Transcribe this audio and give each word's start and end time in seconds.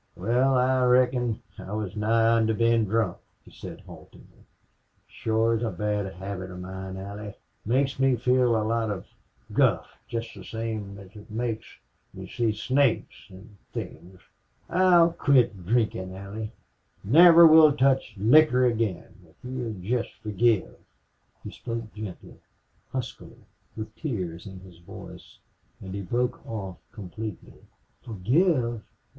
"Wal 0.15 0.55
I 0.55 0.81
reckon 0.85 1.43
I 1.59 1.73
was 1.73 1.95
nigh 1.95 2.35
onto 2.35 2.55
bein' 2.55 2.85
drunk," 2.85 3.17
he 3.45 3.51
said, 3.51 3.81
haltingly. 3.81 4.47
"Shore 5.05 5.53
is 5.53 5.61
a 5.61 5.69
bad 5.69 6.11
habit 6.15 6.49
of 6.49 6.59
mine 6.59 6.97
Allie.... 6.97 7.35
Makes 7.67 7.99
me 7.99 8.15
think 8.15 8.39
of 8.39 8.49
a 8.49 8.63
lot 8.63 8.89
of 8.89 9.05
guff 9.53 9.85
jest 10.07 10.33
the 10.33 10.43
same 10.43 10.97
as 10.97 11.15
it 11.15 11.29
makes 11.29 11.67
me 12.15 12.27
see 12.27 12.51
snakes 12.51 13.27
an' 13.29 13.59
things.... 13.73 14.19
I'll 14.71 15.11
quit 15.13 15.67
drinkin', 15.67 16.15
Allie.... 16.15 16.51
Never 17.03 17.45
will 17.45 17.71
touch 17.71 18.15
liquor 18.17 18.65
again 18.65 19.13
now 19.21 19.29
if 19.29 19.35
you'll 19.43 19.79
jest 19.83 20.15
forgive." 20.23 20.79
He 21.43 21.51
spoke 21.51 21.93
gently, 21.93 22.39
huskily, 22.91 23.45
with 23.77 23.95
tears 23.95 24.47
in 24.47 24.61
his 24.61 24.79
voice, 24.79 25.37
and 25.79 25.93
he 25.93 26.01
broke 26.01 26.43
off 26.49 26.77
completely. 26.91 27.53
"Forgive! 28.01 28.81